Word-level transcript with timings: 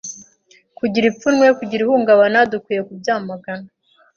kugira 0.77 1.05
ipfunwe 1.11 1.45
kugira 1.59 1.81
ihungabana 1.83 2.39
dukwiyekubyamagana 2.51 3.67